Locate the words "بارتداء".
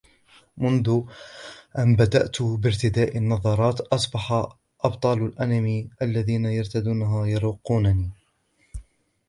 2.41-3.17